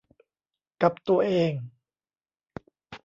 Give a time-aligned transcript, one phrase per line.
[0.81, 1.51] กับตัวเอง